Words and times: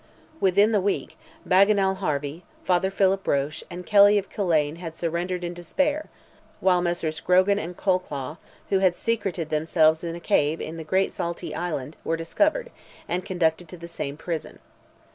Within 0.39 0.71
the 0.71 0.81
week, 0.81 1.15
Bagenal 1.45 1.93
Harvey, 1.97 2.43
Father 2.63 2.89
Philip 2.89 3.27
Roche, 3.27 3.63
and 3.69 3.85
Kelly 3.85 4.17
of 4.17 4.31
Killane, 4.31 4.77
had 4.77 4.95
surrendered 4.95 5.43
in 5.43 5.53
despair, 5.53 6.09
while 6.59 6.81
Messrs. 6.81 7.19
Grogan 7.19 7.59
and 7.59 7.77
Colclough, 7.77 8.39
who 8.69 8.79
had 8.79 8.95
secreted 8.95 9.49
themselves 9.49 10.03
in 10.03 10.15
a 10.15 10.19
cave 10.19 10.59
in 10.59 10.77
the 10.77 10.83
great 10.83 11.13
Saltee 11.13 11.53
Island, 11.53 11.97
were 12.03 12.17
discovered, 12.17 12.71
and 13.07 13.23
conducted 13.23 13.67
to 13.69 13.77
the 13.77 13.87
same 13.87 14.17
prison. 14.17 14.57